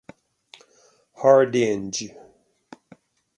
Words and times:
Hardinge. 1.19 2.09